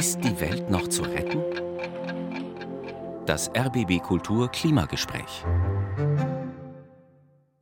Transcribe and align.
Ist 0.00 0.24
die 0.24 0.40
Welt 0.40 0.70
noch 0.70 0.88
zu 0.88 1.02
retten? 1.02 1.42
Das 3.26 3.50
RBB 3.54 4.02
Kultur 4.02 4.50
Klimagespräch. 4.50 5.44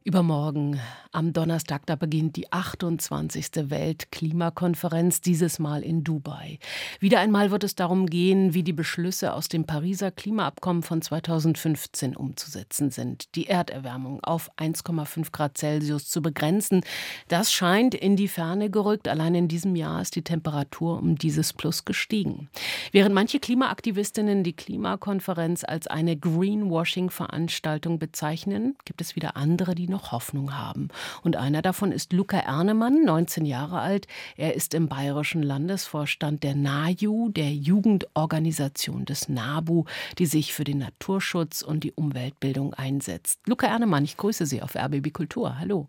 Übermorgen, 0.08 0.80
am 1.12 1.34
Donnerstag, 1.34 1.84
da 1.84 1.94
beginnt 1.94 2.36
die 2.36 2.50
28. 2.50 3.70
Weltklimakonferenz, 3.70 5.20
dieses 5.20 5.58
Mal 5.58 5.82
in 5.82 6.02
Dubai. 6.02 6.58
Wieder 6.98 7.20
einmal 7.20 7.50
wird 7.50 7.62
es 7.64 7.74
darum 7.74 8.06
gehen, 8.06 8.54
wie 8.54 8.62
die 8.62 8.72
Beschlüsse 8.72 9.34
aus 9.34 9.48
dem 9.48 9.64
Pariser 9.64 10.10
Klimaabkommen 10.10 10.82
von 10.82 11.02
2015 11.02 12.16
umzusetzen 12.16 12.90
sind. 12.90 13.34
Die 13.34 13.48
Erderwärmung 13.48 14.24
auf 14.24 14.50
1,5 14.56 15.30
Grad 15.30 15.58
Celsius 15.58 16.08
zu 16.08 16.22
begrenzen, 16.22 16.80
das 17.28 17.52
scheint 17.52 17.94
in 17.94 18.16
die 18.16 18.28
Ferne 18.28 18.70
gerückt. 18.70 19.08
Allein 19.08 19.34
in 19.34 19.48
diesem 19.48 19.76
Jahr 19.76 20.00
ist 20.00 20.16
die 20.16 20.22
Temperatur 20.22 20.98
um 20.98 21.16
dieses 21.16 21.52
Plus 21.52 21.84
gestiegen. 21.84 22.48
Während 22.92 23.14
manche 23.14 23.40
Klimaaktivistinnen 23.40 24.42
die 24.42 24.54
Klimakonferenz 24.54 25.64
als 25.64 25.86
eine 25.86 26.16
Greenwashing-Veranstaltung 26.16 27.98
bezeichnen, 27.98 28.76
gibt 28.86 29.02
es 29.02 29.14
wieder 29.14 29.36
andere, 29.36 29.74
die 29.74 29.88
noch 29.88 29.97
noch 29.98 30.12
Hoffnung 30.12 30.56
haben. 30.56 30.88
Und 31.22 31.34
einer 31.34 31.60
davon 31.60 31.90
ist 31.90 32.12
Luca 32.12 32.38
Ernemann, 32.38 33.04
19 33.04 33.44
Jahre 33.44 33.80
alt. 33.80 34.06
Er 34.36 34.54
ist 34.54 34.72
im 34.74 34.88
bayerischen 34.88 35.42
Landesvorstand 35.42 36.44
der 36.44 36.54
NAJU, 36.54 37.30
der 37.30 37.52
Jugendorganisation 37.52 39.04
des 39.04 39.28
NABU, 39.28 39.84
die 40.18 40.26
sich 40.26 40.54
für 40.54 40.64
den 40.64 40.78
Naturschutz 40.78 41.62
und 41.62 41.82
die 41.82 41.92
Umweltbildung 41.92 42.74
einsetzt. 42.74 43.40
Luca 43.46 43.66
Ernemann, 43.66 44.04
ich 44.04 44.16
grüße 44.16 44.46
Sie 44.46 44.62
auf 44.62 44.76
RBB 44.76 45.12
Kultur. 45.12 45.58
Hallo. 45.58 45.88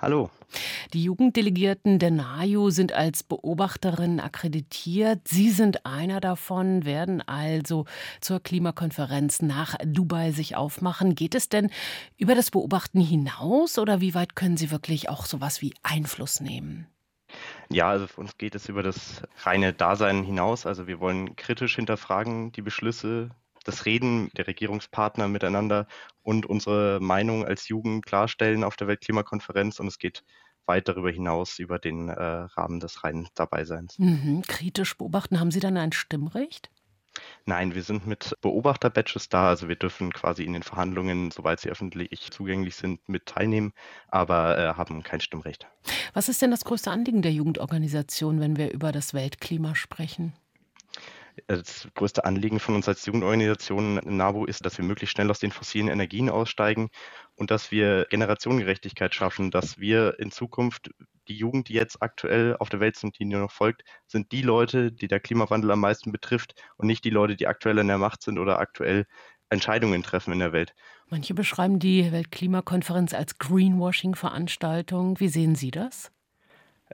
Hallo. 0.00 0.30
Die 0.92 1.02
Jugenddelegierten 1.02 1.98
der 1.98 2.10
NAJU 2.10 2.70
sind 2.70 2.92
als 2.92 3.22
Beobachterinnen 3.22 4.20
akkreditiert. 4.20 5.26
Sie 5.26 5.50
sind 5.50 5.86
einer 5.86 6.20
davon, 6.20 6.84
werden 6.84 7.22
also 7.26 7.86
zur 8.20 8.40
Klimakonferenz 8.40 9.40
nach 9.40 9.76
Dubai 9.84 10.32
sich 10.32 10.56
aufmachen. 10.56 11.14
Geht 11.14 11.34
es 11.34 11.48
denn 11.48 11.70
über 12.18 12.34
das 12.34 12.50
Beobachten 12.50 13.00
hinaus 13.00 13.78
oder 13.78 14.00
wie 14.00 14.14
weit 14.14 14.36
können 14.36 14.56
Sie 14.56 14.70
wirklich 14.70 15.08
auch 15.08 15.26
sowas 15.26 15.62
wie 15.62 15.74
Einfluss 15.82 16.40
nehmen? 16.40 16.86
Ja, 17.70 17.88
also 17.88 18.06
für 18.06 18.20
uns 18.20 18.36
geht 18.36 18.54
es 18.54 18.68
über 18.68 18.82
das 18.82 19.22
reine 19.42 19.72
Dasein 19.72 20.22
hinaus. 20.22 20.66
Also 20.66 20.86
wir 20.86 21.00
wollen 21.00 21.34
kritisch 21.36 21.76
hinterfragen 21.76 22.52
die 22.52 22.62
Beschlüsse 22.62 23.30
das 23.64 23.86
Reden 23.86 24.30
der 24.36 24.46
Regierungspartner 24.46 25.28
miteinander 25.28 25.86
und 26.22 26.46
unsere 26.46 27.00
Meinung 27.00 27.44
als 27.44 27.68
Jugend 27.68 28.06
klarstellen 28.06 28.64
auf 28.64 28.76
der 28.76 28.86
Weltklimakonferenz. 28.86 29.80
Und 29.80 29.88
es 29.88 29.98
geht 29.98 30.22
weit 30.66 30.88
darüber 30.88 31.10
hinaus 31.10 31.58
über 31.58 31.78
den 31.78 32.08
äh, 32.08 32.22
Rahmen 32.22 32.80
des 32.80 33.04
reinen 33.04 33.28
Dabeiseins. 33.34 33.98
Mhm. 33.98 34.42
Kritisch 34.46 34.96
beobachten, 34.96 35.40
haben 35.40 35.50
Sie 35.50 35.60
dann 35.60 35.76
ein 35.76 35.92
Stimmrecht? 35.92 36.70
Nein, 37.46 37.74
wir 37.74 37.82
sind 37.82 38.06
mit 38.06 38.34
Beobachter-Badges 38.40 39.28
da, 39.28 39.48
also 39.48 39.68
wir 39.68 39.76
dürfen 39.76 40.12
quasi 40.12 40.42
in 40.42 40.52
den 40.52 40.62
Verhandlungen, 40.62 41.30
soweit 41.30 41.60
sie 41.60 41.68
öffentlich 41.68 42.30
zugänglich 42.32 42.74
sind, 42.74 43.08
mit 43.08 43.26
teilnehmen, 43.26 43.72
aber 44.08 44.58
äh, 44.58 44.74
haben 44.74 45.02
kein 45.02 45.20
Stimmrecht. 45.20 45.68
Was 46.12 46.28
ist 46.28 46.42
denn 46.42 46.50
das 46.50 46.64
größte 46.64 46.90
Anliegen 46.90 47.22
der 47.22 47.32
Jugendorganisation, 47.32 48.40
wenn 48.40 48.56
wir 48.56 48.72
über 48.72 48.90
das 48.90 49.14
Weltklima 49.14 49.74
sprechen? 49.74 50.32
Das 51.48 51.88
größte 51.94 52.24
Anliegen 52.24 52.60
von 52.60 52.76
uns 52.76 52.88
als 52.88 53.04
Jugendorganisation 53.06 53.96
NABU 54.04 54.44
ist, 54.44 54.64
dass 54.64 54.78
wir 54.78 54.84
möglichst 54.84 55.14
schnell 55.14 55.30
aus 55.30 55.40
den 55.40 55.50
fossilen 55.50 55.88
Energien 55.88 56.30
aussteigen 56.30 56.90
und 57.34 57.50
dass 57.50 57.70
wir 57.70 58.06
Generationengerechtigkeit 58.08 59.14
schaffen, 59.14 59.50
dass 59.50 59.78
wir 59.78 60.18
in 60.20 60.30
Zukunft 60.30 60.90
die 61.28 61.36
Jugend, 61.36 61.68
die 61.68 61.72
jetzt 61.72 62.02
aktuell 62.02 62.56
auf 62.58 62.68
der 62.68 62.80
Welt 62.80 62.96
sind, 62.96 63.18
die 63.18 63.24
nur 63.24 63.40
noch 63.40 63.50
folgt, 63.50 63.82
sind 64.06 64.30
die 64.30 64.42
Leute, 64.42 64.92
die 64.92 65.08
der 65.08 65.20
Klimawandel 65.20 65.70
am 65.70 65.80
meisten 65.80 66.12
betrifft 66.12 66.54
und 66.76 66.86
nicht 66.86 67.04
die 67.04 67.10
Leute, 67.10 67.34
die 67.36 67.46
aktuell 67.46 67.78
in 67.78 67.88
der 67.88 67.98
Macht 67.98 68.22
sind 68.22 68.38
oder 68.38 68.58
aktuell 68.58 69.06
Entscheidungen 69.50 70.02
treffen 70.02 70.32
in 70.32 70.38
der 70.38 70.52
Welt. 70.52 70.74
Manche 71.08 71.34
beschreiben 71.34 71.78
die 71.78 72.12
Weltklimakonferenz 72.12 73.12
als 73.14 73.38
Greenwashing-Veranstaltung. 73.38 75.20
Wie 75.20 75.28
sehen 75.28 75.54
Sie 75.54 75.70
das? 75.70 76.10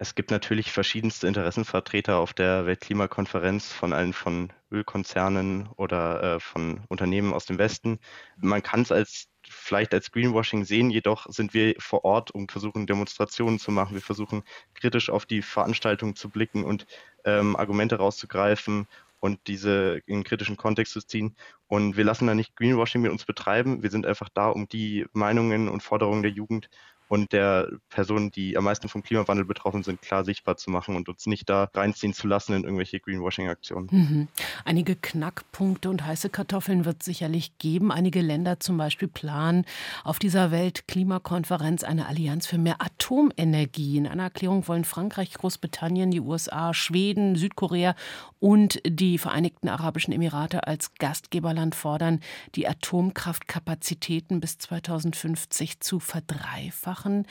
Es 0.02 0.14
gibt 0.14 0.30
natürlich 0.30 0.72
verschiedenste 0.72 1.26
Interessenvertreter 1.28 2.16
auf 2.16 2.32
der 2.32 2.64
Weltklimakonferenz, 2.64 3.70
von 3.70 3.92
allen 3.92 4.14
von 4.14 4.50
Ölkonzernen 4.72 5.68
oder 5.76 6.22
äh, 6.36 6.40
von 6.40 6.80
Unternehmen 6.88 7.34
aus 7.34 7.44
dem 7.44 7.58
Westen. 7.58 7.98
Man 8.38 8.62
kann 8.62 8.80
es 8.80 8.92
als 8.92 9.28
vielleicht 9.46 9.92
als 9.92 10.10
Greenwashing 10.10 10.64
sehen, 10.64 10.88
jedoch 10.88 11.26
sind 11.28 11.52
wir 11.52 11.74
vor 11.78 12.06
Ort 12.06 12.30
und 12.30 12.50
versuchen 12.50 12.86
Demonstrationen 12.86 13.58
zu 13.58 13.72
machen. 13.72 13.92
Wir 13.92 14.00
versuchen 14.00 14.42
kritisch 14.72 15.10
auf 15.10 15.26
die 15.26 15.42
Veranstaltung 15.42 16.16
zu 16.16 16.30
blicken 16.30 16.64
und 16.64 16.86
ähm, 17.26 17.54
Argumente 17.54 17.96
rauszugreifen 17.96 18.86
und 19.18 19.38
diese 19.48 20.00
in 20.06 20.24
kritischen 20.24 20.56
Kontext 20.56 20.94
zu 20.94 21.02
ziehen. 21.02 21.36
Und 21.66 21.98
wir 21.98 22.04
lassen 22.04 22.26
da 22.26 22.34
nicht 22.34 22.56
Greenwashing 22.56 23.02
mit 23.02 23.12
uns 23.12 23.26
betreiben. 23.26 23.82
Wir 23.82 23.90
sind 23.90 24.06
einfach 24.06 24.30
da, 24.30 24.48
um 24.48 24.66
die 24.66 25.04
Meinungen 25.12 25.68
und 25.68 25.82
Forderungen 25.82 26.22
der 26.22 26.32
Jugend 26.32 26.70
und 27.10 27.32
der 27.32 27.68
Personen, 27.88 28.30
die 28.30 28.56
am 28.56 28.62
meisten 28.62 28.88
vom 28.88 29.02
Klimawandel 29.02 29.44
betroffen 29.44 29.82
sind, 29.82 30.00
klar 30.00 30.24
sichtbar 30.24 30.56
zu 30.56 30.70
machen 30.70 30.94
und 30.94 31.08
uns 31.08 31.26
nicht 31.26 31.50
da 31.50 31.68
reinziehen 31.74 32.14
zu 32.14 32.28
lassen 32.28 32.52
in 32.52 32.62
irgendwelche 32.62 33.00
Greenwashing-Aktionen. 33.00 33.88
Mhm. 33.90 34.28
Einige 34.64 34.94
Knackpunkte 34.94 35.90
und 35.90 36.06
heiße 36.06 36.30
Kartoffeln 36.30 36.84
wird 36.84 36.98
es 37.00 37.06
sicherlich 37.06 37.58
geben. 37.58 37.90
Einige 37.90 38.20
Länder 38.20 38.60
zum 38.60 38.76
Beispiel 38.76 39.08
planen 39.08 39.64
auf 40.04 40.20
dieser 40.20 40.52
Weltklimakonferenz 40.52 41.82
eine 41.82 42.06
Allianz 42.06 42.46
für 42.46 42.58
mehr 42.58 42.76
Atomenergie. 42.80 43.96
In 43.96 44.06
einer 44.06 44.22
Erklärung 44.22 44.68
wollen 44.68 44.84
Frankreich, 44.84 45.32
Großbritannien, 45.32 46.12
die 46.12 46.20
USA, 46.20 46.72
Schweden, 46.72 47.34
Südkorea 47.34 47.96
und 48.38 48.80
die 48.86 49.18
Vereinigten 49.18 49.68
Arabischen 49.68 50.14
Emirate 50.14 50.64
als 50.68 50.94
Gastgeberland 50.94 51.74
fordern, 51.74 52.20
die 52.54 52.68
Atomkraftkapazitäten 52.68 54.38
bis 54.38 54.58
2050 54.58 55.80
zu 55.80 55.98
verdreifachen 55.98 56.99
machen. 57.00 57.26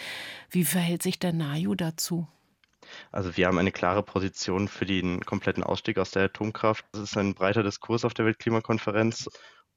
Wie 0.49 0.65
verhält 0.65 1.03
sich 1.03 1.19
der 1.19 1.33
NAJU 1.33 1.75
dazu? 1.75 2.27
Also 3.11 3.37
wir 3.37 3.45
haben 3.45 3.59
eine 3.59 3.71
klare 3.71 4.01
Position 4.01 4.67
für 4.67 4.85
den 4.85 5.23
kompletten 5.23 5.63
Ausstieg 5.63 5.99
aus 5.99 6.09
der 6.09 6.23
Atomkraft. 6.23 6.85
Das 6.91 7.01
ist 7.03 7.17
ein 7.17 7.35
breiter 7.35 7.61
Diskurs 7.61 8.03
auf 8.03 8.15
der 8.15 8.25
Weltklimakonferenz 8.25 9.29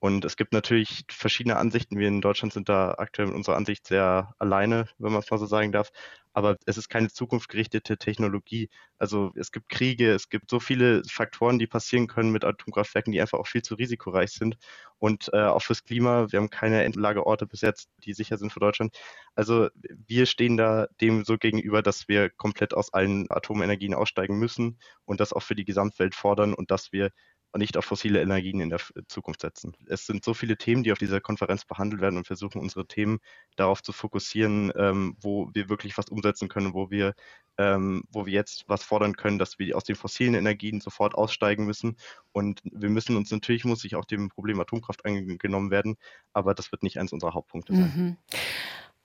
und 0.02 0.24
es 0.24 0.36
gibt 0.36 0.52
natürlich 0.52 1.04
verschiedene 1.08 1.56
Ansichten. 1.58 1.96
Wir 1.96 2.08
in 2.08 2.20
Deutschland 2.20 2.52
sind 2.52 2.68
da 2.68 2.96
aktuell 2.98 3.28
mit 3.28 3.36
unserer 3.36 3.54
Ansicht 3.54 3.86
sehr 3.86 4.34
alleine, 4.40 4.88
wenn 4.98 5.12
man 5.12 5.22
es 5.22 5.30
mal 5.30 5.38
so 5.38 5.46
sagen 5.46 5.70
darf. 5.70 5.92
Aber 6.32 6.56
es 6.66 6.76
ist 6.76 6.88
keine 6.88 7.08
zukunftsgerichtete 7.08 7.96
Technologie. 7.98 8.68
Also 8.98 9.30
es 9.36 9.52
gibt 9.52 9.68
Kriege, 9.68 10.10
es 10.12 10.28
gibt 10.28 10.50
so 10.50 10.58
viele 10.58 11.04
Faktoren, 11.08 11.60
die 11.60 11.68
passieren 11.68 12.08
können 12.08 12.32
mit 12.32 12.44
Atomkraftwerken, 12.44 13.12
die 13.12 13.20
einfach 13.20 13.38
auch 13.38 13.46
viel 13.46 13.62
zu 13.62 13.76
risikoreich 13.76 14.32
sind. 14.32 14.56
Und 14.98 15.30
äh, 15.32 15.42
auch 15.44 15.62
fürs 15.62 15.84
Klima, 15.84 16.26
wir 16.32 16.40
haben 16.40 16.50
keine 16.50 16.82
Endlagerorte 16.82 17.46
bis 17.46 17.60
jetzt, 17.60 17.88
die 18.04 18.12
sicher 18.12 18.38
sind 18.38 18.52
für 18.52 18.58
Deutschland. 18.58 18.98
Also 19.36 19.68
wir 20.08 20.26
stehen 20.26 20.56
da 20.56 20.88
dem 21.00 21.24
so 21.24 21.38
gegenüber, 21.38 21.80
dass 21.80 22.08
wir 22.08 22.28
komplett 22.28 22.74
aus 22.74 22.92
allen 22.92 23.30
Atomenergien 23.30 23.94
aussteigen 23.94 24.36
müssen 24.36 24.80
und 25.04 25.20
das 25.20 25.32
auch 25.32 25.44
für 25.44 25.54
die 25.54 25.64
Gesamtwelt 25.64 26.16
fordern 26.16 26.54
und 26.54 26.72
dass 26.72 26.90
wir 26.90 27.12
nicht 27.58 27.76
auf 27.76 27.84
fossile 27.84 28.20
Energien 28.20 28.60
in 28.60 28.70
der 28.70 28.80
Zukunft 29.08 29.42
setzen. 29.42 29.76
Es 29.86 30.06
sind 30.06 30.24
so 30.24 30.34
viele 30.34 30.56
Themen, 30.56 30.82
die 30.82 30.92
auf 30.92 30.98
dieser 30.98 31.20
Konferenz 31.20 31.64
behandelt 31.64 32.00
werden 32.00 32.16
und 32.16 32.26
versuchen 32.26 32.60
unsere 32.60 32.86
Themen 32.86 33.18
darauf 33.56 33.82
zu 33.82 33.92
fokussieren, 33.92 34.72
ähm, 34.76 35.16
wo 35.20 35.50
wir 35.52 35.68
wirklich 35.68 35.98
was 35.98 36.08
umsetzen 36.08 36.48
können, 36.48 36.72
wo 36.72 36.90
wir, 36.90 37.14
ähm, 37.58 38.04
wo 38.10 38.24
wir 38.26 38.32
jetzt 38.32 38.64
was 38.68 38.82
fordern 38.82 39.16
können, 39.16 39.38
dass 39.38 39.58
wir 39.58 39.76
aus 39.76 39.84
den 39.84 39.96
fossilen 39.96 40.34
Energien 40.34 40.80
sofort 40.80 41.14
aussteigen 41.14 41.66
müssen. 41.66 41.96
Und 42.32 42.60
wir 42.64 42.88
müssen 42.88 43.16
uns 43.16 43.30
natürlich 43.30 43.64
muss 43.64 43.80
sich 43.80 43.96
auch 43.96 44.06
dem 44.06 44.30
Problem 44.30 44.58
Atomkraft 44.60 45.04
angenommen 45.04 45.70
werden, 45.70 45.96
aber 46.32 46.54
das 46.54 46.72
wird 46.72 46.82
nicht 46.82 46.98
eines 46.98 47.12
unserer 47.12 47.34
Hauptpunkte 47.34 47.74
sein. 47.74 47.92
Mhm. 47.94 48.16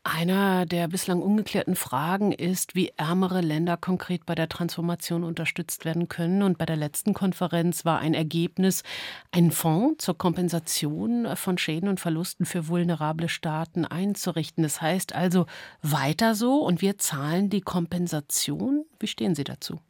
Einer 0.09 0.65
der 0.65 0.87
bislang 0.87 1.21
ungeklärten 1.21 1.75
Fragen 1.75 2.31
ist, 2.31 2.75
wie 2.75 2.93
ärmere 2.95 3.41
Länder 3.41 3.75
konkret 3.75 4.25
bei 4.25 4.35
der 4.35 4.47
Transformation 4.47 5.25
unterstützt 5.25 5.83
werden 5.83 6.07
können. 6.07 6.43
Und 6.43 6.57
bei 6.57 6.65
der 6.65 6.77
letzten 6.77 7.13
Konferenz 7.13 7.83
war 7.83 7.99
ein 7.99 8.13
Ergebnis, 8.13 8.83
einen 9.31 9.51
Fonds 9.51 10.05
zur 10.05 10.17
Kompensation 10.17 11.35
von 11.35 11.57
Schäden 11.57 11.89
und 11.89 11.99
Verlusten 11.99 12.45
für 12.45 12.69
vulnerable 12.69 13.27
Staaten 13.27 13.83
einzurichten. 13.83 14.63
Das 14.63 14.81
heißt 14.81 15.13
also 15.13 15.45
weiter 15.81 16.35
so 16.35 16.63
und 16.65 16.81
wir 16.81 16.97
zahlen 16.97 17.49
die 17.49 17.61
Kompensation. 17.61 18.85
Wie 19.01 19.07
stehen 19.07 19.35
Sie 19.35 19.43
dazu? 19.43 19.81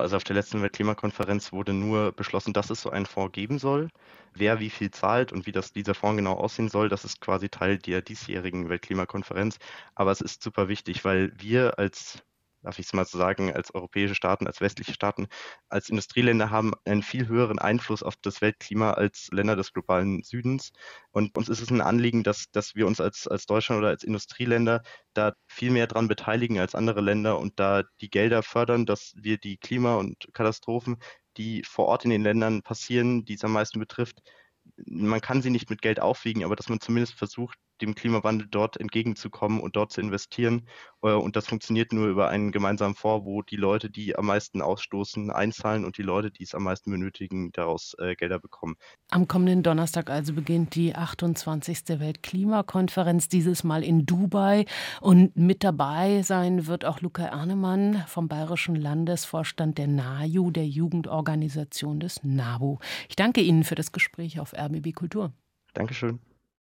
Also 0.00 0.16
auf 0.16 0.24
der 0.24 0.34
letzten 0.36 0.62
Weltklimakonferenz 0.62 1.52
wurde 1.52 1.72
nur 1.72 2.12
beschlossen, 2.12 2.52
dass 2.52 2.70
es 2.70 2.82
so 2.82 2.90
einen 2.90 3.06
Fonds 3.06 3.32
geben 3.32 3.58
soll. 3.58 3.88
Wer 4.34 4.60
wie 4.60 4.70
viel 4.70 4.90
zahlt 4.90 5.32
und 5.32 5.46
wie 5.46 5.52
das, 5.52 5.72
dieser 5.72 5.94
Fonds 5.94 6.16
genau 6.16 6.34
aussehen 6.34 6.68
soll, 6.68 6.88
das 6.88 7.04
ist 7.04 7.20
quasi 7.20 7.48
Teil 7.48 7.78
der 7.78 8.02
diesjährigen 8.02 8.68
Weltklimakonferenz. 8.68 9.58
Aber 9.94 10.10
es 10.12 10.20
ist 10.20 10.42
super 10.42 10.68
wichtig, 10.68 11.04
weil 11.04 11.32
wir 11.38 11.78
als 11.78 12.22
darf 12.62 12.78
ich 12.78 12.86
es 12.86 12.92
mal 12.92 13.04
so 13.04 13.18
sagen, 13.18 13.52
als 13.54 13.74
europäische 13.74 14.14
Staaten, 14.14 14.46
als 14.46 14.60
westliche 14.60 14.92
Staaten, 14.92 15.28
als 15.68 15.88
Industrieländer 15.88 16.50
haben 16.50 16.72
einen 16.84 17.02
viel 17.02 17.28
höheren 17.28 17.58
Einfluss 17.58 18.02
auf 18.02 18.16
das 18.16 18.40
Weltklima 18.40 18.92
als 18.92 19.28
Länder 19.32 19.56
des 19.56 19.72
globalen 19.72 20.22
Südens. 20.22 20.72
Und 21.10 21.36
uns 21.36 21.48
ist 21.48 21.60
es 21.60 21.70
ein 21.70 21.80
Anliegen, 21.80 22.22
dass, 22.22 22.50
dass 22.52 22.74
wir 22.74 22.86
uns 22.86 23.00
als, 23.00 23.26
als 23.26 23.46
Deutschland 23.46 23.80
oder 23.80 23.88
als 23.88 24.04
Industrieländer 24.04 24.82
da 25.14 25.32
viel 25.46 25.70
mehr 25.70 25.86
dran 25.86 26.08
beteiligen 26.08 26.58
als 26.58 26.74
andere 26.74 27.00
Länder 27.00 27.38
und 27.38 27.58
da 27.58 27.84
die 28.00 28.10
Gelder 28.10 28.42
fördern, 28.42 28.86
dass 28.86 29.12
wir 29.16 29.38
die 29.38 29.56
Klima- 29.56 29.96
und 29.96 30.28
Katastrophen, 30.32 30.98
die 31.36 31.62
vor 31.64 31.86
Ort 31.86 32.04
in 32.04 32.10
den 32.10 32.22
Ländern 32.22 32.62
passieren, 32.62 33.24
die 33.24 33.34
es 33.34 33.44
am 33.44 33.52
meisten 33.52 33.78
betrifft, 33.78 34.20
man 34.86 35.20
kann 35.20 35.42
sie 35.42 35.50
nicht 35.50 35.70
mit 35.70 35.82
Geld 35.82 36.00
aufwiegen, 36.00 36.44
aber 36.44 36.56
dass 36.56 36.68
man 36.68 36.80
zumindest 36.80 37.14
versucht, 37.14 37.58
dem 37.80 37.94
Klimawandel 37.94 38.48
dort 38.50 38.78
entgegenzukommen 38.78 39.60
und 39.60 39.76
dort 39.76 39.92
zu 39.92 40.00
investieren. 40.00 40.66
Äh, 41.02 41.12
und 41.12 41.36
das 41.36 41.46
funktioniert 41.46 41.92
nur 41.92 42.08
über 42.08 42.28
einen 42.28 42.52
gemeinsamen 42.52 42.94
Fonds, 42.94 43.26
wo 43.26 43.42
die 43.42 43.56
Leute, 43.56 43.90
die 43.90 44.16
am 44.16 44.26
meisten 44.26 44.62
ausstoßen, 44.62 45.30
einzahlen 45.30 45.84
und 45.84 45.98
die 45.98 46.02
Leute, 46.02 46.30
die 46.30 46.44
es 46.44 46.54
am 46.54 46.64
meisten 46.64 46.90
benötigen, 46.90 47.52
daraus 47.52 47.94
äh, 47.98 48.14
Gelder 48.14 48.38
bekommen. 48.38 48.76
Am 49.10 49.28
kommenden 49.28 49.62
Donnerstag 49.62 50.10
also 50.10 50.32
beginnt 50.32 50.74
die 50.74 50.94
28. 50.94 51.98
Weltklimakonferenz, 52.00 53.28
dieses 53.28 53.64
Mal 53.64 53.82
in 53.82 54.06
Dubai. 54.06 54.66
Und 55.00 55.36
mit 55.36 55.64
dabei 55.64 56.22
sein 56.22 56.66
wird 56.66 56.84
auch 56.84 57.00
Luca 57.00 57.24
Ernemann 57.24 58.04
vom 58.06 58.28
Bayerischen 58.28 58.74
Landesvorstand 58.74 59.78
der 59.78 59.88
NAJU, 59.88 60.50
der 60.50 60.66
Jugendorganisation 60.66 62.00
des 62.00 62.22
NABU. 62.22 62.78
Ich 63.08 63.16
danke 63.16 63.40
Ihnen 63.40 63.64
für 63.64 63.74
das 63.74 63.92
Gespräch 63.92 64.40
auf 64.40 64.52
RBB 64.52 64.94
Kultur. 64.94 65.32
Dankeschön. 65.74 66.20